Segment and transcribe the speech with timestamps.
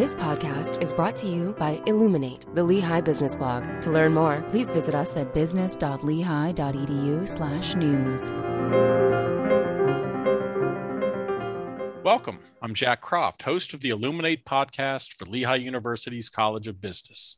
[0.00, 3.82] This podcast is brought to you by Illuminate, the Lehigh Business Blog.
[3.82, 8.30] To learn more, please visit us at business.lehigh.edu/news.
[12.02, 12.38] Welcome.
[12.62, 17.36] I'm Jack Croft, host of the Illuminate podcast for Lehigh University's College of Business.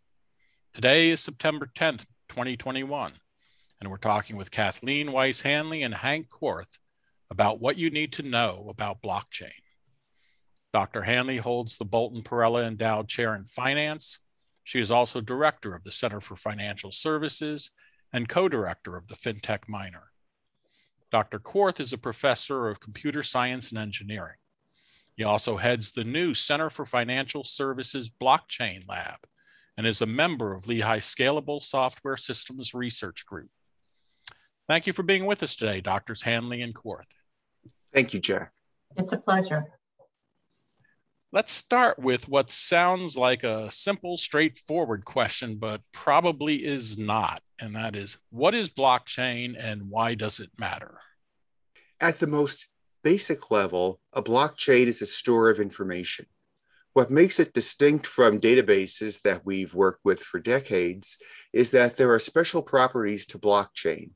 [0.72, 3.14] Today is September 10th, 2021,
[3.80, 6.78] and we're talking with Kathleen Weiss Hanley and Hank Korth
[7.28, 9.61] about what you need to know about blockchain.
[10.72, 11.02] Dr.
[11.02, 14.18] Hanley holds the Bolton Perella Endowed Chair in Finance.
[14.64, 17.70] She is also director of the Center for Financial Services
[18.12, 20.12] and co director of the FinTech Minor.
[21.10, 21.38] Dr.
[21.38, 24.36] Korth is a professor of computer science and engineering.
[25.14, 29.18] He also heads the new Center for Financial Services Blockchain Lab
[29.76, 33.50] and is a member of Lehigh Scalable Software Systems Research Group.
[34.68, 36.22] Thank you for being with us today, Drs.
[36.22, 37.10] Hanley and Korth.
[37.92, 38.52] Thank you, Jack.
[38.96, 39.66] It's a pleasure.
[41.34, 47.40] Let's start with what sounds like a simple, straightforward question, but probably is not.
[47.58, 50.98] And that is what is blockchain and why does it matter?
[51.98, 52.68] At the most
[53.02, 56.26] basic level, a blockchain is a store of information.
[56.92, 61.16] What makes it distinct from databases that we've worked with for decades
[61.54, 64.10] is that there are special properties to blockchain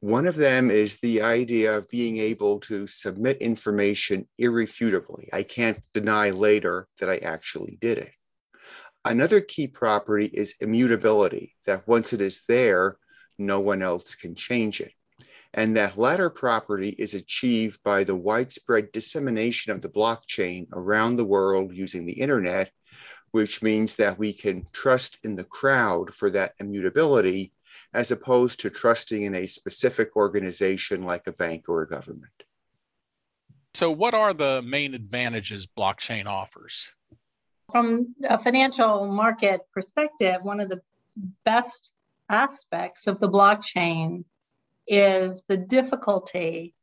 [0.00, 5.28] one of them is the idea of being able to submit information irrefutably.
[5.32, 8.12] I can't deny later that I actually did it.
[9.04, 12.98] Another key property is immutability, that once it is there,
[13.38, 14.92] no one else can change it.
[15.54, 21.24] And that latter property is achieved by the widespread dissemination of the blockchain around the
[21.24, 22.70] world using the internet,
[23.30, 27.52] which means that we can trust in the crowd for that immutability
[27.92, 32.32] as opposed to trusting in a specific organization like a bank or a government.
[33.76, 36.92] So, what are the main advantages blockchain offers?
[37.70, 40.80] From a financial market perspective, one of the
[41.44, 41.90] best
[42.30, 44.24] aspects of the blockchain
[44.86, 46.74] is the difficulty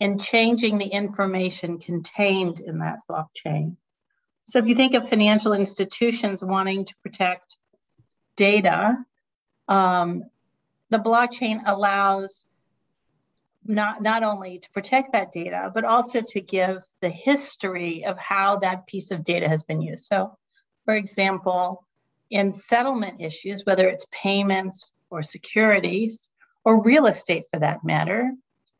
[0.00, 3.76] in changing the information contained in that blockchain.
[4.46, 7.56] So, if you think of financial institutions wanting to protect
[8.36, 8.96] data,
[9.72, 10.24] um,
[10.90, 12.46] the blockchain allows
[13.64, 18.58] not, not only to protect that data, but also to give the history of how
[18.58, 20.04] that piece of data has been used.
[20.04, 20.36] So,
[20.84, 21.86] for example,
[22.28, 26.28] in settlement issues, whether it's payments or securities
[26.64, 28.30] or real estate for that matter,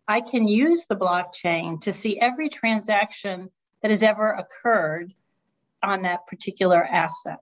[0.06, 3.50] I can use the blockchain to see every transaction
[3.80, 5.14] that has ever occurred
[5.82, 7.40] on that particular asset.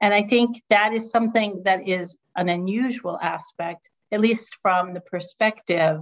[0.00, 5.00] And I think that is something that is an unusual aspect, at least from the
[5.00, 6.00] perspective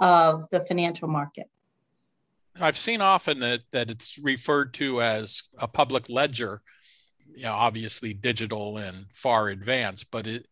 [0.00, 1.46] of the financial market.
[2.58, 6.62] I've seen often that, that it's referred to as a public ledger,
[7.34, 10.46] you know, obviously digital and far advanced, but it,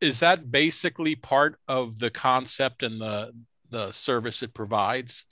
[0.00, 3.32] is that basically part of the concept and the,
[3.70, 5.24] the service it provides?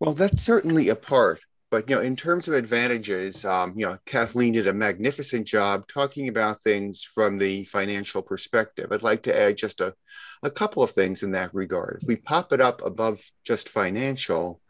[0.00, 1.40] Well, that's certainly a part.
[1.72, 5.88] But you know, in terms of advantages, um, you know, Kathleen did a magnificent job
[5.88, 8.92] talking about things from the financial perspective.
[8.92, 9.94] I'd like to add just a,
[10.42, 12.00] a couple of things in that regard.
[12.02, 14.60] If we pop it up above just financial,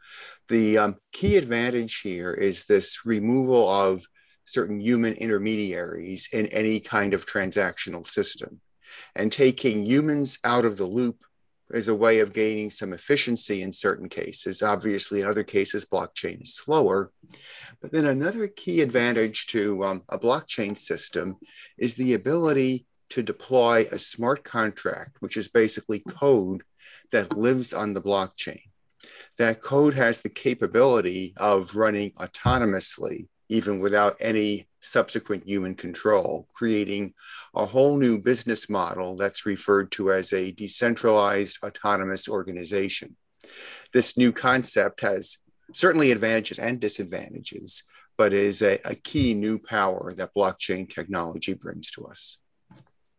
[0.46, 4.04] the um, key advantage here is this removal of
[4.44, 8.60] certain human intermediaries in any kind of transactional system
[9.16, 11.16] and taking humans out of the loop
[11.72, 14.62] as a way of gaining some efficiency in certain cases.
[14.62, 17.10] Obviously, in other cases, blockchain is slower.
[17.80, 21.36] But then another key advantage to um, a blockchain system
[21.78, 26.62] is the ability to deploy a smart contract, which is basically code
[27.10, 28.62] that lives on the blockchain.
[29.38, 37.12] That code has the capability of running autonomously even without any subsequent human control, creating
[37.54, 43.14] a whole new business model that's referred to as a decentralized autonomous organization.
[43.92, 45.36] This new concept has
[45.74, 47.82] certainly advantages and disadvantages,
[48.16, 52.38] but is a, a key new power that blockchain technology brings to us.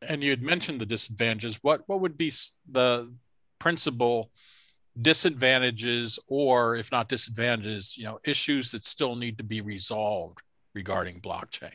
[0.01, 1.59] And you had mentioned the disadvantages.
[1.62, 2.31] What, what would be
[2.69, 3.13] the
[3.59, 4.31] principal
[5.01, 10.41] disadvantages or if not disadvantages you know issues that still need to be resolved
[10.73, 11.71] regarding blockchain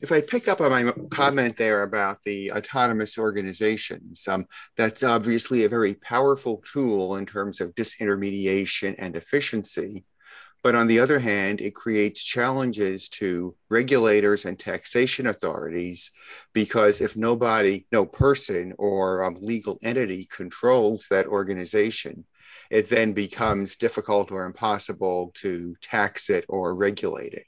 [0.00, 4.46] if I pick up on my comment there about the autonomous organizations, um,
[4.76, 10.04] that's obviously a very powerful tool in terms of disintermediation and efficiency.
[10.62, 16.10] But on the other hand, it creates challenges to regulators and taxation authorities
[16.52, 22.26] because if nobody, no person or um, legal entity controls that organization,
[22.70, 27.46] it then becomes difficult or impossible to tax it or regulate it.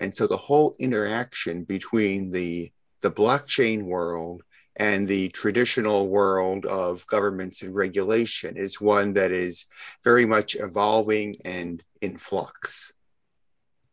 [0.00, 2.72] And so the whole interaction between the,
[3.02, 4.42] the blockchain world
[4.76, 9.66] and the traditional world of governments and regulation is one that is
[10.02, 12.92] very much evolving and in flux.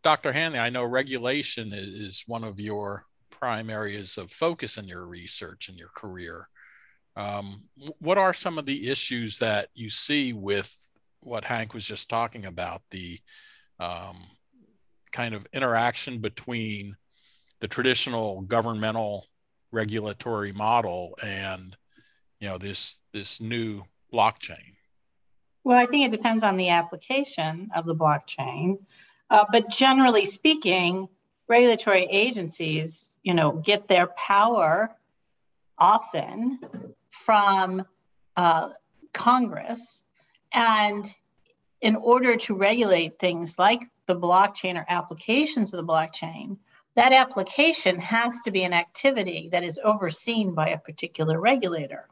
[0.02, 0.32] Dr.
[0.32, 5.68] Hanley, I know regulation is one of your prime areas of focus in your research
[5.68, 6.48] and your career.
[7.16, 7.64] Um,
[8.00, 10.74] what are some of the issues that you see with
[11.22, 13.20] what Hank was just talking about the
[13.80, 14.24] um,
[15.12, 16.96] kind of interaction between
[17.60, 19.26] the traditional governmental
[19.72, 21.76] regulatory model and
[22.40, 23.84] you know this this new
[24.14, 24.76] blockchain?
[25.64, 28.80] Well i think it depends on the application of the blockchain.
[29.30, 31.08] Uh, but generally speaking
[31.48, 34.96] regulatory agencies you know get their power
[35.78, 36.60] often
[37.10, 37.86] from
[38.36, 38.70] uh,
[39.14, 40.04] congress.
[40.54, 41.06] And
[41.82, 46.58] in order to regulate things like the blockchain or applications of the blockchain
[47.00, 52.10] that application has to be an activity that is overseen by a particular regulator.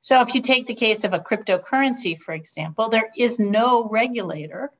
[0.00, 4.70] So, if you take the case of a cryptocurrency, for example, there is no regulator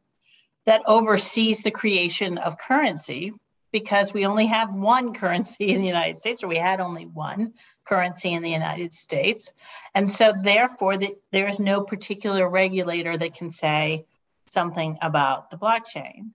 [0.64, 3.32] that oversees the creation of currency
[3.72, 7.54] because we only have one currency in the United States, or we had only one
[7.84, 9.52] currency in the United States.
[9.92, 14.06] And so, therefore, the, there is no particular regulator that can say
[14.46, 16.30] something about the blockchain.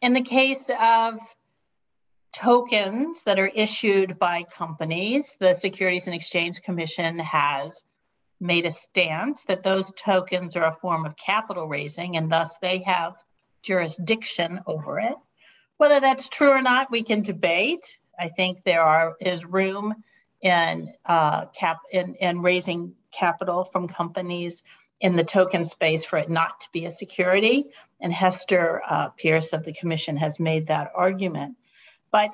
[0.00, 1.20] In the case of
[2.32, 7.84] tokens that are issued by companies, the Securities and Exchange Commission has
[8.40, 12.80] made a stance that those tokens are a form of capital raising and thus they
[12.80, 13.14] have
[13.62, 15.14] jurisdiction over it.
[15.76, 17.98] Whether that's true or not, we can debate.
[18.18, 19.94] I think there are is room
[20.40, 24.64] in uh, cap in, in raising capital from companies
[25.00, 27.66] in the token space for it not to be a security.
[28.00, 31.56] And Hester uh, Peirce of the Commission has made that argument.
[32.12, 32.32] But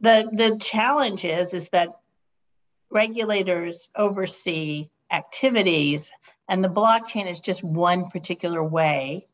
[0.00, 2.00] the the challenge is is that
[2.90, 6.12] regulators oversee activities
[6.48, 9.26] and the blockchain is just one particular way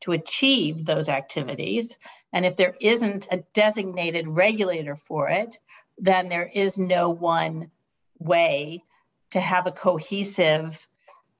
[0.00, 1.98] to achieve those activities
[2.32, 5.58] and if there isn't a designated regulator for it
[5.98, 7.70] then there is no one
[8.18, 8.82] way
[9.30, 10.86] to have a cohesive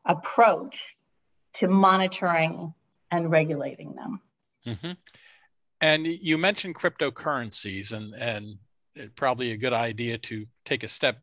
[0.04, 0.96] approach
[1.52, 2.74] to monitoring
[3.10, 4.20] and regulating them
[4.66, 4.92] mm-hmm.
[5.80, 8.58] And you mentioned cryptocurrencies, and and
[9.14, 11.18] probably a good idea to take a step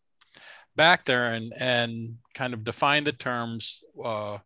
[0.75, 3.83] back there and and kind of define the terms.
[4.03, 4.39] Uh,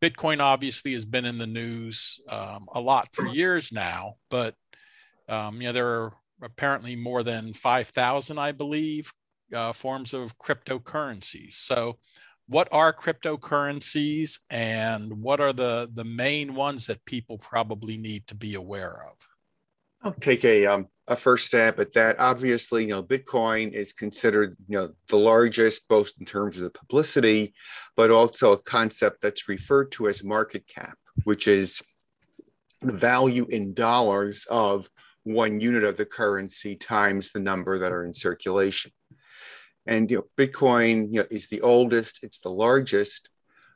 [0.00, 4.54] Bitcoin obviously has been in the news um, a lot for years now, but
[5.28, 6.12] um, you know there are
[6.42, 9.12] apparently more than five thousand, I believe,
[9.54, 11.54] uh, forms of cryptocurrencies.
[11.54, 11.98] So,
[12.50, 18.34] what are cryptocurrencies and what are the, the main ones that people probably need to
[18.34, 19.14] be aware of?
[20.02, 22.18] I'll take a, um, a first stab at that.
[22.18, 26.70] Obviously, you know, Bitcoin is considered, you know, the largest, both in terms of the
[26.70, 27.54] publicity,
[27.94, 31.80] but also a concept that's referred to as market cap, which is
[32.80, 34.90] the value in dollars of
[35.22, 38.90] one unit of the currency times the number that are in circulation.
[39.86, 43.30] And you know, Bitcoin you know, is the oldest, it's the largest,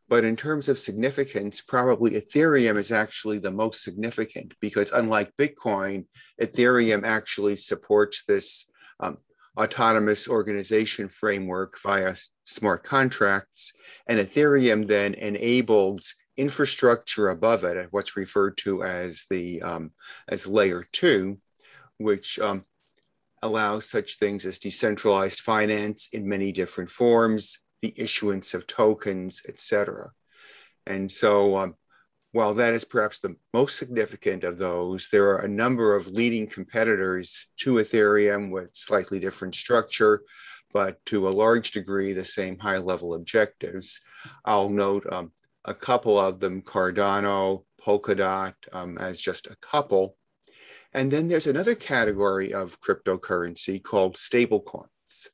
[0.09, 6.05] but in terms of significance, probably Ethereum is actually the most significant because unlike Bitcoin,
[6.41, 8.71] Ethereum actually supports this
[9.01, 9.19] um,
[9.59, 13.73] autonomous organization framework via smart contracts.
[14.07, 19.93] And Ethereum then enables infrastructure above it, what's referred to as the um,
[20.29, 21.39] as layer two,
[21.99, 22.65] which um,
[23.45, 30.11] allows such things as decentralized finance in many different forms, the issuance of tokens, etc.
[30.87, 31.75] And so, um,
[32.33, 36.47] while that is perhaps the most significant of those, there are a number of leading
[36.47, 40.23] competitors to Ethereum with slightly different structure,
[40.73, 44.01] but to a large degree, the same high level objectives.
[44.45, 45.33] I'll note um,
[45.67, 50.17] a couple of them Cardano, Polkadot, um, as just a couple.
[50.95, 55.29] And then there's another category of cryptocurrency called stablecoins.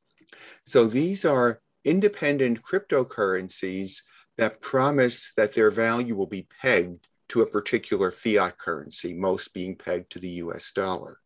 [0.65, 4.01] So these are independent cryptocurrencies
[4.37, 9.75] that promise that their value will be pegged to a particular fiat currency, most being
[9.75, 11.17] pegged to the US dollar.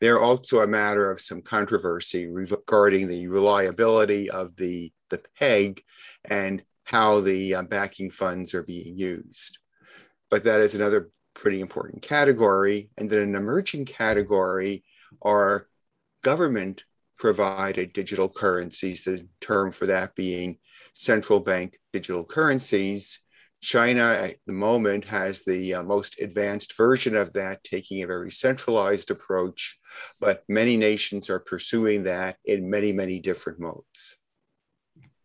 [0.00, 5.82] They're also a matter of some controversy regarding the reliability of the, the peg
[6.24, 9.58] and how the uh, backing funds are being used.
[10.30, 12.90] But that is another pretty important category.
[12.98, 14.84] And then an emerging category
[15.22, 15.68] are
[16.22, 16.84] government
[17.18, 20.58] provided digital currencies, the term for that being
[20.92, 23.20] central bank digital currencies,
[23.60, 28.30] China at the moment has the uh, most advanced version of that, taking a very
[28.30, 29.78] centralized approach,
[30.20, 34.16] but many nations are pursuing that in many, many different modes.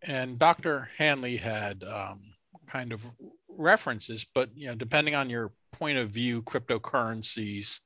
[0.01, 0.89] And Dr.
[0.97, 2.21] Hanley had um,
[2.65, 3.05] kind of
[3.47, 7.81] references, but you know, depending on your point of view, cryptocurrencies,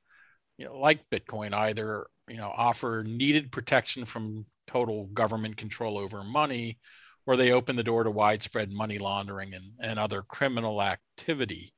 [0.56, 6.22] you know, like Bitcoin, either you know offer needed protection from total government control over
[6.22, 6.78] money,
[7.26, 11.72] or they open the door to widespread money laundering and, and other criminal activity.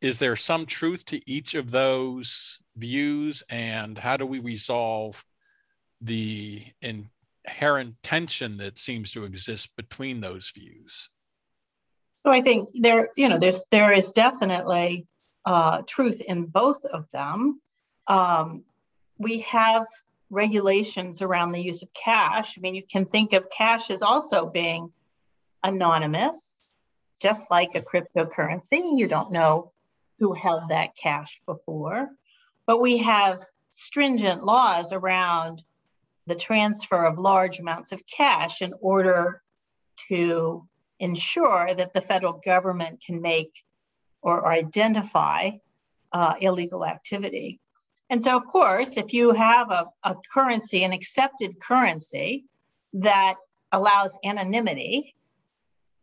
[0.00, 5.24] Is there some truth to each of those views, and how do we resolve
[6.00, 11.10] the inherent tension that seems to exist between those views?
[12.24, 15.06] So I think there, you know, there's there is definitely
[15.44, 17.60] uh, truth in both of them.
[18.06, 18.64] Um,
[19.18, 19.86] we have
[20.30, 22.56] regulations around the use of cash.
[22.56, 24.92] I mean, you can think of cash as also being
[25.62, 26.60] anonymous,
[27.20, 28.98] just like a cryptocurrency.
[28.98, 29.72] You don't know
[30.18, 32.10] who held that cash before.
[32.66, 35.62] But we have stringent laws around
[36.26, 39.42] the transfer of large amounts of cash in order
[40.08, 40.68] to
[41.00, 43.64] ensure that the federal government can make
[44.22, 45.50] or, or identify
[46.12, 47.58] uh, illegal activity.
[48.10, 52.44] And so, of course, if you have a, a currency, an accepted currency
[52.94, 53.36] that
[53.72, 55.14] allows anonymity,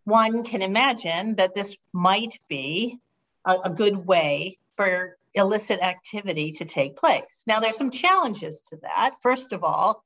[0.06, 2.98] one can imagine that this might be
[3.46, 7.44] a, a, good way for illicit activity to take place.
[7.46, 9.16] Now, there's some challenges to that.
[9.22, 10.01] First of all,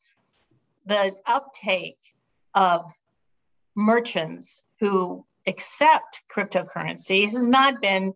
[0.87, 1.99] the uptake
[2.55, 2.91] of
[3.75, 8.13] merchants who accept cryptocurrencies has not been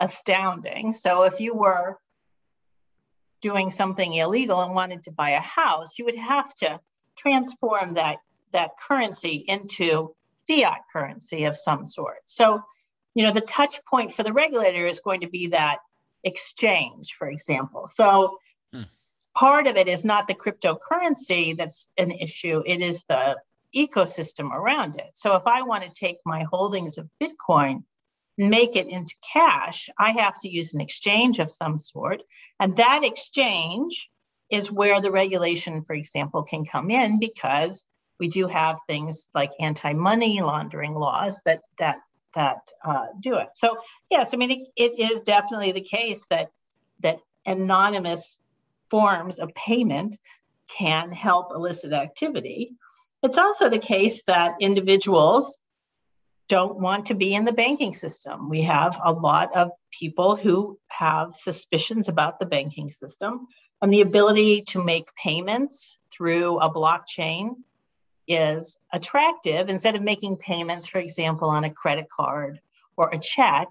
[0.00, 0.92] astounding.
[0.92, 1.98] So if you were
[3.42, 6.80] doing something illegal and wanted to buy a house, you would have to
[7.16, 8.16] transform that,
[8.52, 10.14] that currency into
[10.48, 12.18] fiat currency of some sort.
[12.24, 12.62] So,
[13.14, 15.78] you know, the touch point for the regulator is going to be that
[16.24, 17.90] exchange, for example.
[17.92, 18.38] So
[18.72, 18.82] hmm.
[19.34, 23.36] part of it is not the cryptocurrency that's an issue, it is the
[23.74, 25.10] ecosystem around it.
[25.14, 27.84] So if I want to take my holdings of Bitcoin,
[28.38, 32.22] and make it into cash, I have to use an exchange of some sort.
[32.60, 34.10] And that exchange
[34.50, 37.84] is where the regulation, for example, can come in because
[38.18, 41.98] we do have things like anti-money laundering laws that that
[42.34, 43.48] that uh, do it.
[43.54, 43.78] So
[44.10, 46.50] yes, I mean it, it is definitely the case that
[47.00, 48.40] that anonymous
[48.90, 50.16] forms of payment
[50.68, 52.72] can help illicit activity.
[53.22, 55.58] It's also the case that individuals
[56.48, 58.48] don't want to be in the banking system.
[58.48, 63.48] We have a lot of people who have suspicions about the banking system,
[63.82, 67.56] and the ability to make payments through a blockchain
[68.28, 72.60] is attractive instead of making payments, for example, on a credit card
[72.96, 73.68] or a check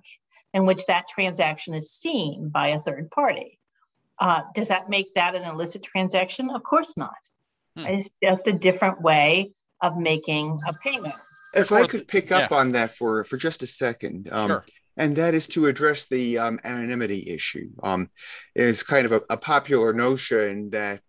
[0.53, 3.59] in which that transaction is seen by a third party.
[4.19, 6.49] Uh, does that make that an illicit transaction?
[6.49, 7.11] Of course not.
[7.77, 7.85] Hmm.
[7.85, 9.51] It's just a different way
[9.81, 11.15] of making a payment.
[11.53, 12.57] If I could pick up yeah.
[12.57, 14.65] on that for for just a second, um, sure.
[14.97, 17.69] and that is to address the um, anonymity issue.
[17.81, 18.09] Um,
[18.55, 21.01] is kind of a, a popular notion that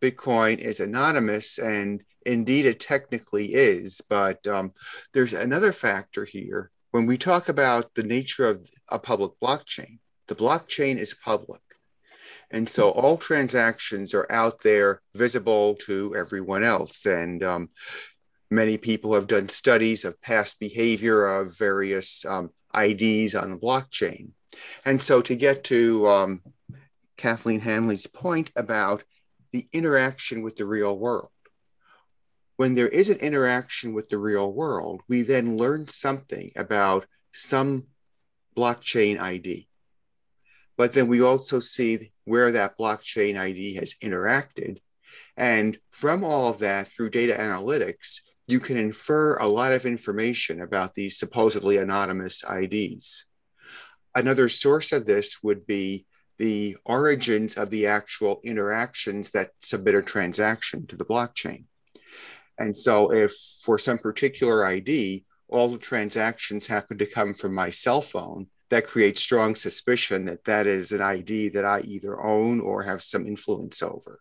[0.00, 4.00] Bitcoin is anonymous, and indeed it technically is.
[4.08, 4.72] But um,
[5.12, 6.70] there's another factor here.
[6.90, 11.60] When we talk about the nature of a public blockchain, the blockchain is public.
[12.50, 17.04] And so all transactions are out there visible to everyone else.
[17.04, 17.70] And um,
[18.50, 24.30] many people have done studies of past behavior of various um, IDs on the blockchain.
[24.84, 26.42] And so to get to um,
[27.16, 29.04] Kathleen Hanley's point about
[29.52, 31.30] the interaction with the real world,
[32.56, 37.84] when there is an interaction with the real world, we then learn something about some
[38.56, 39.67] blockchain ID.
[40.78, 44.78] But then we also see where that blockchain ID has interacted.
[45.36, 50.62] And from all of that, through data analytics, you can infer a lot of information
[50.62, 53.26] about these supposedly anonymous IDs.
[54.14, 56.06] Another source of this would be
[56.38, 61.64] the origins of the actual interactions that submit a transaction to the blockchain.
[62.56, 63.32] And so, if
[63.62, 68.86] for some particular ID, all the transactions happen to come from my cell phone, that
[68.86, 73.26] creates strong suspicion that that is an ID that I either own or have some
[73.26, 74.20] influence over.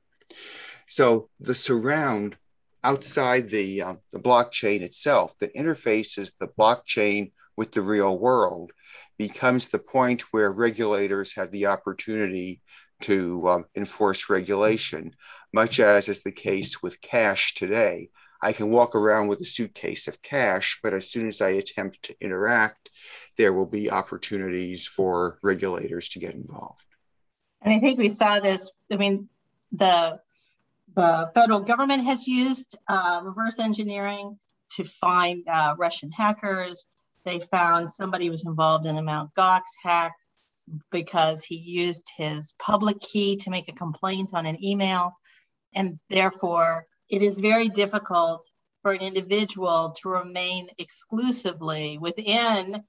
[0.88, 2.38] So the surround
[2.84, 8.72] outside the, uh, the blockchain itself, the interfaces the blockchain with the real world
[9.18, 12.62] becomes the point where regulators have the opportunity
[13.02, 15.16] to um, enforce regulation,
[15.54, 18.10] much as is the case with cash today.
[18.42, 22.04] I can walk around with a suitcase of cash, but as soon as I attempt
[22.04, 22.92] to interact,
[23.38, 26.86] there will be opportunities for regulators to get involved.
[27.62, 28.72] And I think we saw this.
[28.92, 29.30] I mean,
[29.72, 30.20] the
[30.96, 34.40] the federal government has used uh, reverse engineering
[34.76, 36.88] to find uh, Russian hackers.
[37.24, 40.14] They found somebody was involved in the Mount Gox hack
[40.92, 45.18] because he used his public key to make a complaint on an email.
[45.74, 48.48] And therefore, it is very difficult
[48.82, 52.84] for an individual to remain exclusively within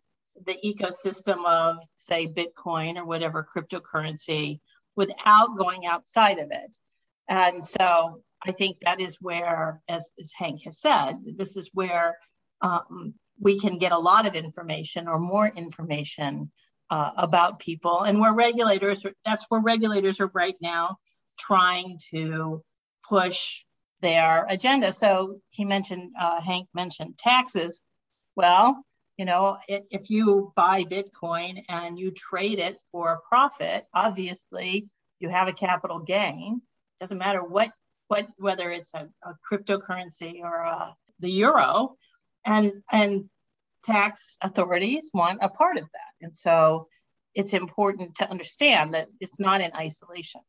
[0.47, 4.61] the ecosystem of, say, Bitcoin or whatever cryptocurrency
[4.97, 6.77] without going outside of it.
[7.29, 12.17] And so I think that is where, as, as Hank has said, this is where
[12.61, 16.51] um, we can get a lot of information or more information
[16.91, 18.03] uh, about people.
[18.03, 20.99] And where regulators, that's where regulators are right now
[21.39, 22.63] trying to
[23.09, 23.65] push
[24.01, 24.93] their agenda.
[24.93, 27.81] So he mentioned, uh, Hank mentioned taxes.
[28.37, 28.85] Well,
[29.19, 35.29] you know, if you buy Bitcoin and you trade it for a profit, obviously you
[35.29, 36.63] have a capital gain.
[37.01, 37.71] Doesn't matter what,
[38.07, 41.97] what whether it's a, a cryptocurrency or a, uh, the euro,
[42.47, 43.29] and and
[43.83, 46.25] tax authorities want a part of that.
[46.25, 46.87] And so
[47.35, 50.43] it's important to understand that it's not in isolation.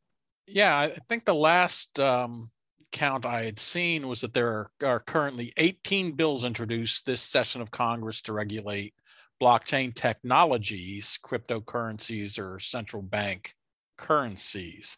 [0.47, 2.51] Yeah, I think the last um,
[2.91, 7.61] count I had seen was that there are, are currently 18 bills introduced this session
[7.61, 8.93] of Congress to regulate
[9.41, 13.55] blockchain technologies, cryptocurrencies, or central bank
[13.97, 14.97] currencies.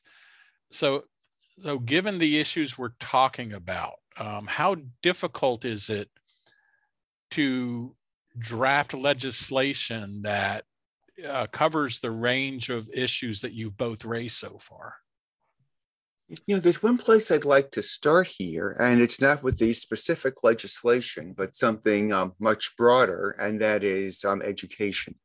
[0.71, 1.03] So,
[1.59, 6.09] so given the issues we're talking about, um, how difficult is it
[7.31, 7.95] to
[8.37, 10.65] draft legislation that
[11.27, 14.95] uh, covers the range of issues that you've both raised so far?
[16.47, 19.73] You know, there's one place I'd like to start here, and it's not with the
[19.73, 25.15] specific legislation, but something um, much broader, and that is um, education.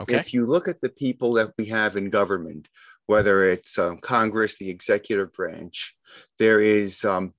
[0.00, 0.16] Okay.
[0.16, 2.68] If you look at the people that we have in government,
[3.06, 5.94] whether it's um, Congress, the executive branch,
[6.40, 7.34] there is um,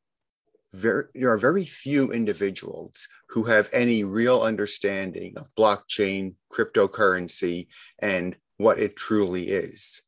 [0.71, 7.67] very, there are very few individuals who have any real understanding of blockchain, cryptocurrency,
[7.99, 10.01] and what it truly is.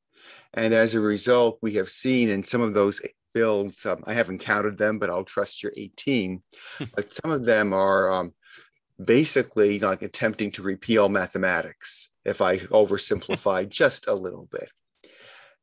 [0.55, 3.01] And as a result, we have seen in some of those
[3.33, 6.41] bills, um, I haven't counted them, but I'll trust your 18,
[6.95, 8.33] but some of them are um,
[9.03, 14.69] basically like attempting to repeal mathematics, if I oversimplify just a little bit.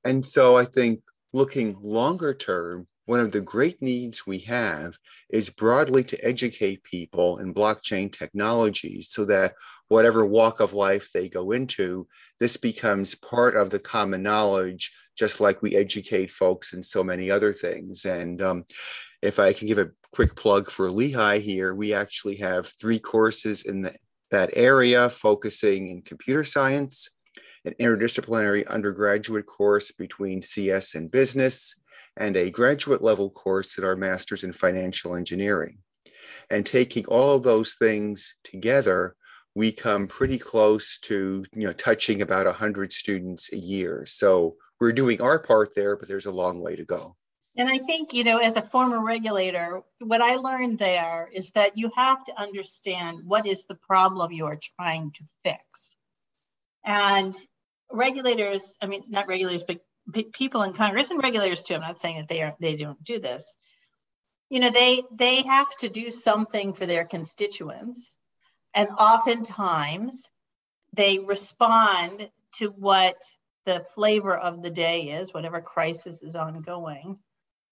[0.04, 1.00] And so I think
[1.32, 4.96] looking longer term, one of the great needs we have
[5.30, 9.54] is broadly to educate people in blockchain technologies so that
[9.92, 12.08] whatever walk of life they go into,
[12.40, 17.30] this becomes part of the common knowledge, just like we educate folks in so many
[17.30, 18.06] other things.
[18.06, 18.64] And um,
[19.20, 23.64] if I can give a quick plug for Lehigh here, we actually have three courses
[23.64, 23.94] in the,
[24.30, 27.10] that area focusing in computer science,
[27.66, 31.78] an interdisciplinary undergraduate course between CS and business,
[32.16, 35.78] and a graduate level course at our master's in financial engineering.
[36.48, 39.16] And taking all of those things together,
[39.54, 44.04] we come pretty close to you know touching about 100 students a year.
[44.06, 47.16] So we're doing our part there, but there's a long way to go.
[47.56, 51.76] And I think, you know, as a former regulator, what I learned there is that
[51.76, 55.96] you have to understand what is the problem you are trying to fix.
[56.82, 57.34] And
[57.90, 59.80] regulators, I mean, not regulators, but
[60.32, 61.74] people in Congress and regulators too.
[61.74, 63.52] I'm not saying that they are they don't do this.
[64.48, 68.16] You know, they they have to do something for their constituents,
[68.74, 70.28] and oftentimes
[70.92, 73.16] they respond to what
[73.64, 77.18] the flavor of the day is, whatever crisis is ongoing,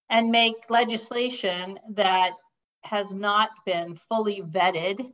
[0.09, 2.33] and make legislation that
[2.83, 5.13] has not been fully vetted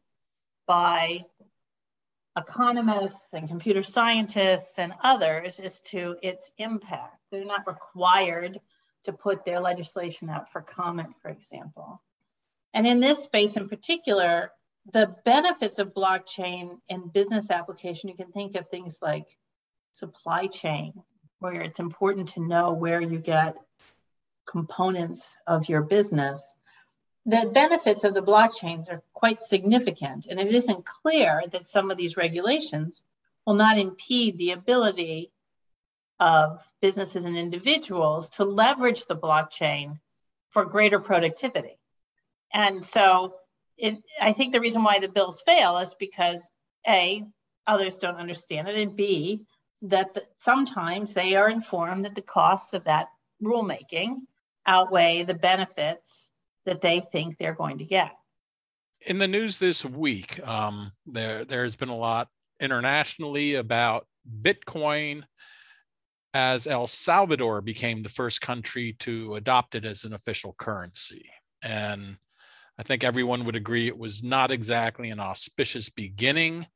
[0.66, 1.24] by
[2.36, 7.16] economists and computer scientists and others as to its impact.
[7.30, 8.60] They're not required
[9.04, 12.02] to put their legislation out for comment, for example.
[12.74, 14.50] And in this space in particular,
[14.92, 19.36] the benefits of blockchain in business application, you can think of things like
[19.92, 20.92] supply chain,
[21.38, 23.56] where it's important to know where you get
[24.46, 26.40] components of your business
[27.26, 31.96] the benefits of the blockchains are quite significant, and it isn't clear that some of
[31.96, 33.02] these regulations
[33.44, 35.32] will not impede the ability
[36.20, 39.98] of businesses and individuals to leverage the blockchain
[40.50, 41.76] for greater productivity.
[42.54, 43.34] And so
[43.76, 46.48] it, I think the reason why the bills fail is because
[46.86, 47.24] A,
[47.66, 49.44] others don't understand it, and B,
[49.82, 53.08] that the, sometimes they are informed that the costs of that
[53.42, 54.16] rulemaking
[54.66, 56.30] outweigh the benefits
[56.64, 58.12] that they think they're going to get.
[59.02, 62.28] In the news this week, um, there there's been a lot
[62.60, 64.06] internationally about
[64.42, 65.24] Bitcoin
[66.34, 71.30] as El Salvador became the first country to adopt it as an official currency.
[71.62, 72.16] And
[72.78, 76.66] I think everyone would agree it was not exactly an auspicious beginning.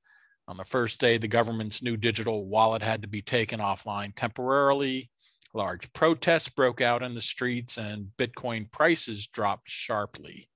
[0.48, 5.10] On the first day, the government's new digital wallet had to be taken offline temporarily.
[5.52, 10.48] Large protests broke out in the streets, and Bitcoin prices dropped sharply.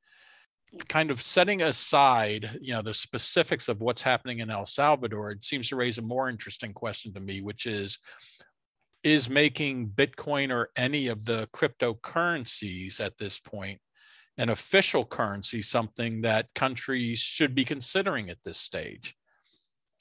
[0.89, 5.45] Kind of setting aside, you know, the specifics of what's happening in El Salvador, it
[5.45, 7.99] seems to raise a more interesting question to me, which is
[9.03, 13.79] is making Bitcoin or any of the cryptocurrencies at this point
[14.37, 19.17] an official currency something that countries should be considering at this stage?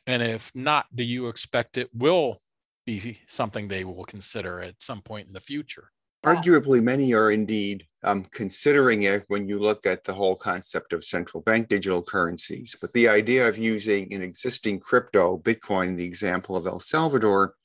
[0.05, 2.41] And if not, do you expect it will
[2.85, 5.91] be something they will consider at some point in the future?
[6.25, 11.03] Arguably, many are indeed um, considering it when you look at the whole concept of
[11.03, 12.77] central bank digital currencies.
[12.79, 17.55] But the idea of using an existing crypto, Bitcoin, the example of El Salvador,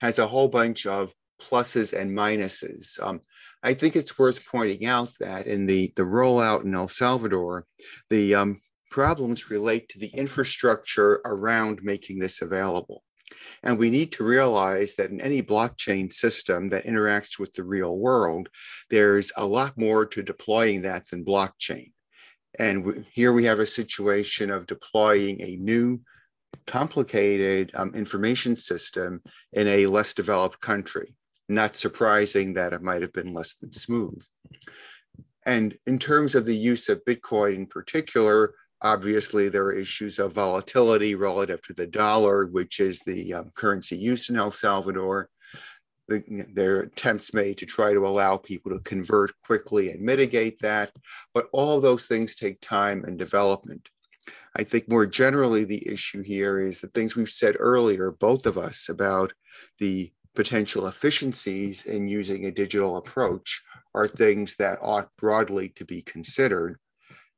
[0.00, 3.02] has a whole bunch of pluses and minuses.
[3.02, 3.20] Um,
[3.64, 7.64] I think it's worth pointing out that in the, the rollout in El Salvador,
[8.10, 13.02] the um, problems relate to the infrastructure around making this available.
[13.62, 17.98] And we need to realize that in any blockchain system that interacts with the real
[17.98, 18.50] world,
[18.90, 21.90] there's a lot more to deploying that than blockchain.
[22.58, 26.02] And here we have a situation of deploying a new
[26.66, 29.22] complicated um, information system
[29.54, 31.16] in a less developed country.
[31.48, 34.22] Not surprising that it might have been less than smooth.
[35.46, 40.32] And in terms of the use of Bitcoin in particular, obviously there are issues of
[40.32, 45.28] volatility relative to the dollar, which is the um, currency used in El Salvador.
[46.08, 50.58] The, there are attempts made to try to allow people to convert quickly and mitigate
[50.60, 50.92] that,
[51.32, 53.88] but all those things take time and development.
[54.56, 58.56] I think more generally, the issue here is the things we've said earlier, both of
[58.56, 59.32] us, about
[59.78, 63.62] the potential efficiencies in using a digital approach
[63.94, 66.78] are things that ought broadly to be considered.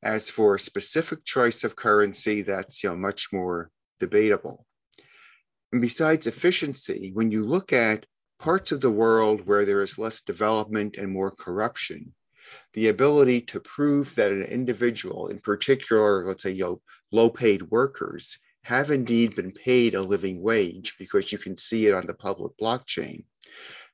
[0.03, 4.67] As for a specific choice of currency, that's you know, much more debatable.
[5.73, 8.07] And besides efficiency, when you look at
[8.39, 12.15] parts of the world where there is less development and more corruption,
[12.75, 16.81] the ability to prove that an individual, in particular, let's say you know,
[17.11, 21.95] low paid workers, have indeed been paid a living wage because you can see it
[21.95, 23.25] on the public blockchain,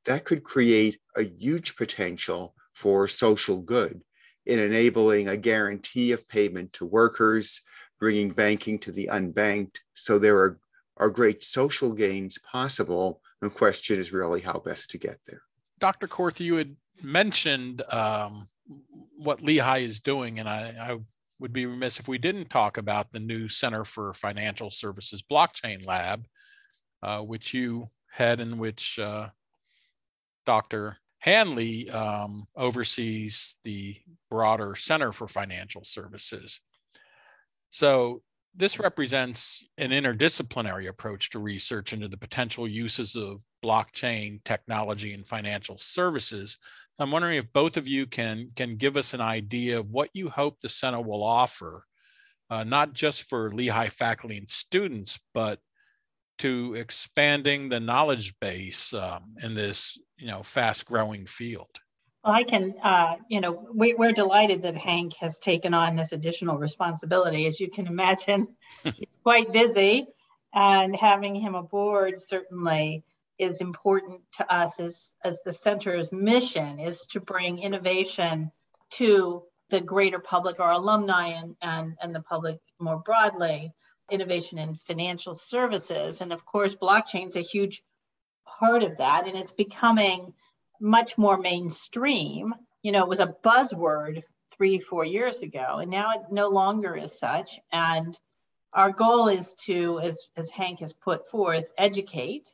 [0.07, 4.01] that could create a huge potential for social good
[4.47, 7.61] in enabling a guarantee of payment to workers,
[8.01, 9.77] bringing banking to the unbanked.
[9.93, 10.59] So there are,
[10.97, 13.21] are great social gains possible.
[13.43, 15.43] The question is really how best to get there.
[15.81, 16.09] Dr.
[16.09, 18.49] Korth, you had mentioned um,
[19.19, 20.99] what Lehigh is doing, and I, I,
[21.43, 25.85] would be remiss if we didn't talk about the new Center for Financial Services Blockchain
[25.85, 26.25] Lab,
[27.03, 29.29] uh, which you head and which uh,
[30.47, 30.99] Dr.
[31.19, 33.97] Hanley um, oversees the
[34.31, 36.61] broader Center for Financial Services.
[37.71, 38.23] So
[38.55, 45.27] this represents an interdisciplinary approach to research into the potential uses of blockchain technology and
[45.27, 46.59] financial services.
[46.99, 50.29] I'm wondering if both of you can, can give us an idea of what you
[50.29, 51.87] hope the center will offer,
[52.51, 55.59] uh, not just for Lehigh faculty and students, but
[56.39, 61.79] to expanding the knowledge base um, in this you know fast growing field.
[62.25, 66.13] Well, I can, uh, you know, we, are delighted that Hank has taken on this
[66.13, 67.47] additional responsibility.
[67.47, 68.49] As you can imagine,
[68.85, 70.07] he's quite busy,
[70.55, 73.03] and having him aboard certainly
[73.39, 78.53] is important to us as, as the center's mission is to bring innovation
[78.91, 83.73] to the greater public, our alumni and, and, and the public more broadly,
[84.11, 86.21] innovation in financial services.
[86.21, 87.83] And of course, blockchain is a huge
[88.47, 90.35] part of that, and it's becoming
[90.83, 92.55] much more mainstream.
[92.83, 94.23] You know, it was a buzzword
[94.57, 97.61] three, four years ago, and now it no longer is such.
[97.71, 98.19] And
[98.73, 102.53] our goal is to, as, as Hank has put forth, educate.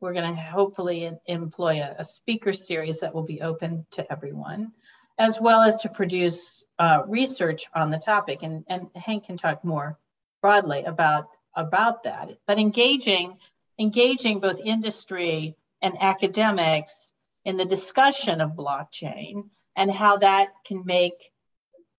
[0.00, 4.72] We're going to hopefully employ a, a, speaker series that will be open to everyone,
[5.18, 8.42] as well as to produce uh, research on the topic.
[8.42, 9.98] And, and Hank can talk more
[10.40, 12.30] broadly about, about that.
[12.46, 13.36] But engaging,
[13.78, 17.09] engaging both industry and academics
[17.44, 21.32] in the discussion of blockchain and how that can make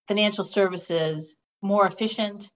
[0.08, 2.50] financial services more efficient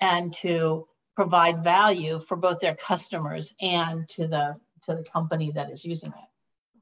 [0.00, 5.70] and to provide value for both their customers and to the to the company that
[5.70, 6.29] is using it.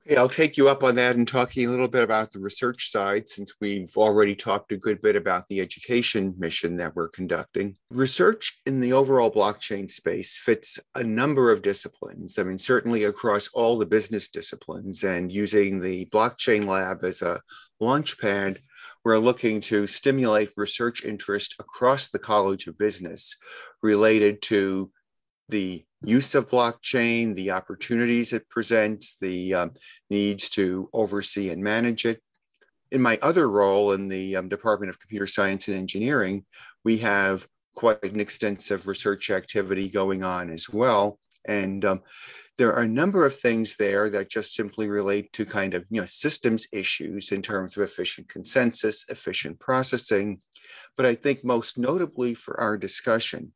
[0.09, 2.91] Okay, I'll take you up on that and talking a little bit about the research
[2.91, 7.77] side since we've already talked a good bit about the education mission that we're conducting.
[7.91, 12.39] Research in the overall blockchain space fits a number of disciplines.
[12.39, 17.43] I mean, certainly across all the business disciplines, and using the blockchain lab as a
[17.83, 18.57] launchpad,
[19.05, 23.37] we're looking to stimulate research interest across the College of Business
[23.83, 24.91] related to
[25.49, 29.73] the use of blockchain, the opportunities it presents, the um,
[30.11, 32.21] needs to oversee and manage it.
[32.91, 36.45] In my other role in the um, Department of Computer Science and Engineering,
[36.85, 41.19] we have quite an extensive research activity going on as well.
[41.47, 42.03] And um,
[42.57, 46.01] there are a number of things there that just simply relate to kind of you
[46.01, 50.41] know systems issues in terms of efficient consensus, efficient processing.
[50.97, 53.53] But I think most notably for our discussion,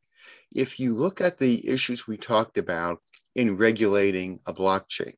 [0.55, 2.99] if you look at the issues we talked about
[3.35, 5.15] in regulating a blockchain,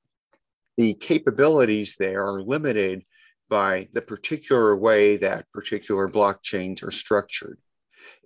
[0.77, 3.05] the capabilities there are limited
[3.49, 7.59] by the particular way that particular blockchains are structured.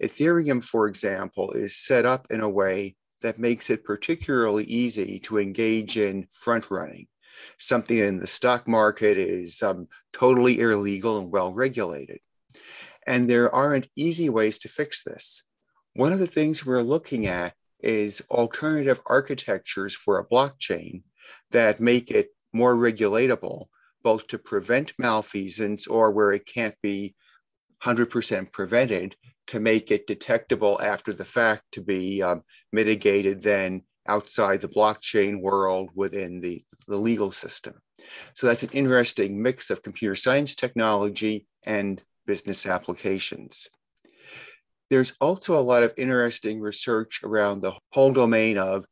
[0.03, 5.39] Ethereum, for example, is set up in a way that makes it particularly easy to
[5.39, 7.07] engage in front running.
[7.59, 12.21] Something in the stock market is um, totally illegal and well regulated.
[13.07, 15.45] And there aren't easy ways to fix this.
[15.99, 21.03] One of the things we're looking at is alternative architectures for a blockchain
[21.51, 23.67] that make it more regulatable,
[24.05, 27.17] both to prevent malfeasance or where it can't be
[27.83, 29.17] 100% prevented,
[29.49, 35.41] to make it detectable after the fact to be um, mitigated then outside the blockchain
[35.41, 37.75] world within the, the legal system.
[38.35, 43.69] So that's an interesting mix of computer science technology and business applications.
[44.91, 48.87] There's also a lot of interesting research around the whole domain of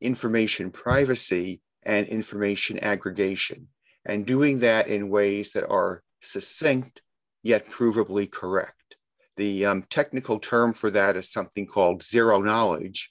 [0.00, 3.68] information privacy and information aggregation,
[4.04, 7.02] and doing that in ways that are succinct
[7.42, 8.96] yet provably correct.
[9.36, 13.10] The um, technical term for that is something called zero knowledge,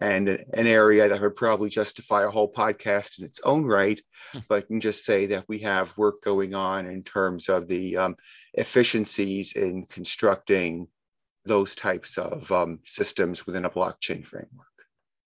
[0.00, 4.00] and an area that would probably justify a whole podcast in its own right.
[4.32, 4.38] Hmm.
[4.48, 7.96] but I can just say that we have work going on in terms of the
[7.96, 8.16] um,
[8.54, 10.88] efficiencies in constructing
[11.46, 14.66] those types of um, systems within a blockchain framework.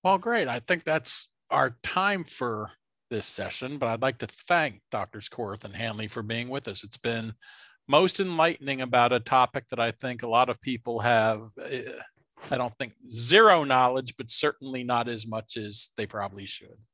[0.03, 0.49] Well, great.
[0.49, 2.71] I think that's our time for
[3.11, 5.29] this session, but I'd like to thank Drs.
[5.29, 6.85] Korth and Hanley for being with us.
[6.85, 7.35] It's been
[7.89, 11.41] most enlightening about a topic that I think a lot of people have.
[11.63, 11.83] Eh,
[12.51, 16.87] I don't think zero knowledge, but certainly not as much as they probably should.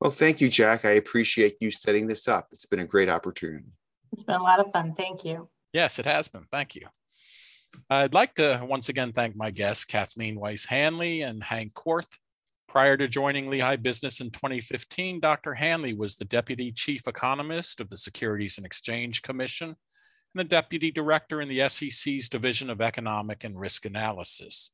[0.00, 0.84] Well, thank you, Jack.
[0.84, 2.48] I appreciate you setting this up.
[2.52, 3.72] It's been a great opportunity.
[4.12, 4.94] It's been a lot of fun.
[4.94, 5.48] Thank you.
[5.72, 6.46] Yes, it has been.
[6.52, 6.86] Thank you.
[7.90, 12.18] I'd like to once again thank my guests, Kathleen Weiss Hanley and Hank Korth.
[12.68, 15.54] Prior to joining Lehigh Business in 2015, Dr.
[15.54, 19.76] Hanley was the Deputy Chief Economist of the Securities and Exchange Commission and
[20.34, 24.70] the Deputy Director in the SEC's Division of Economic and Risk Analysis.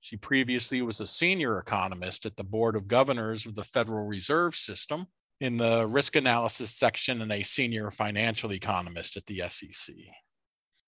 [0.00, 4.54] She previously was a senior economist at the Board of Governors of the Federal Reserve
[4.54, 5.06] System
[5.40, 9.94] in the risk analysis section and a senior financial economist at the SEC.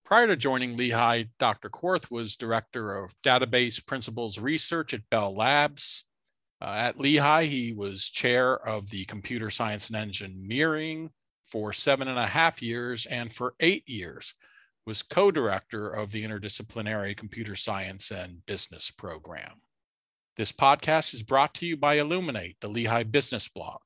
[0.07, 1.69] Prior to joining Lehigh, Dr.
[1.69, 6.05] Korth was director of database principles research at Bell Labs.
[6.63, 11.11] Uh, at Lehigh, he was chair of the computer science and engineering
[11.43, 14.35] for seven and a half years, and for eight years
[14.87, 19.61] was co-director of the interdisciplinary computer science and business program.
[20.37, 23.81] This podcast is brought to you by Illuminate, the Lehigh Business Blog.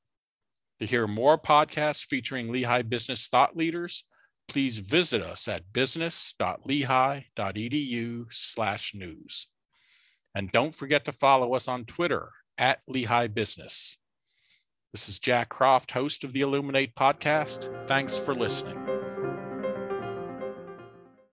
[0.81, 4.03] To hear more podcasts featuring Lehigh business thought leaders,
[4.51, 9.47] please visit us at business.lehigh.edu slash news.
[10.35, 13.97] And don't forget to follow us on Twitter at Lehigh Business.
[14.91, 17.87] This is Jack Croft, host of the Illuminate podcast.
[17.87, 19.00] Thanks for listening.